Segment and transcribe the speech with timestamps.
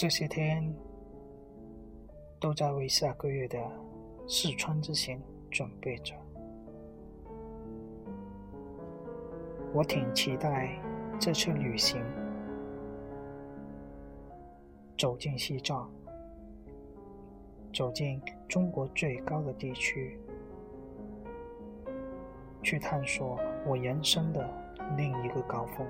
[0.00, 0.72] 这些天
[2.38, 3.58] 都在为下个月的
[4.28, 5.20] 四川之行
[5.50, 6.14] 准备着。
[9.74, 10.80] 我挺期待
[11.18, 12.00] 这次旅行，
[14.96, 15.90] 走进西藏，
[17.74, 20.16] 走进中国最高的地区，
[22.62, 23.36] 去探索
[23.66, 24.48] 我人生的
[24.96, 25.84] 另一个高峰。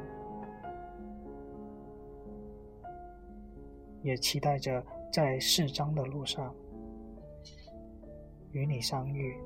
[4.03, 6.55] 也期待着在四章的路上
[8.53, 9.37] 与你相遇，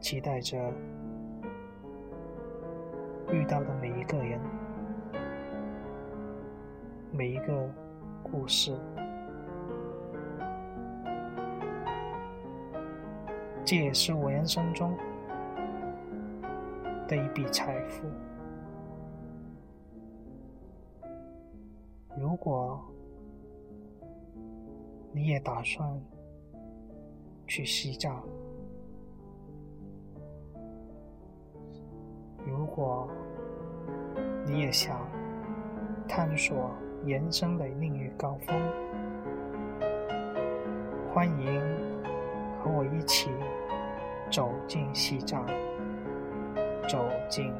[0.00, 0.58] 期待着
[3.30, 4.40] 遇到的每一个人，
[7.12, 7.70] 每一个
[8.22, 8.76] 故事，
[13.64, 14.96] 这也是我人生中
[17.06, 18.06] 的一笔财富。
[22.22, 22.80] 如果
[25.10, 26.00] 你也打算
[27.48, 28.22] 去西藏，
[32.46, 33.08] 如果
[34.46, 34.96] 你也想
[36.06, 36.70] 探索
[37.04, 38.56] 人生的另一高峰，
[41.12, 41.60] 欢迎
[42.62, 43.30] 和我一起
[44.30, 45.44] 走进西藏，
[46.88, 47.52] 走进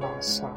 [0.00, 0.54] 拉萨。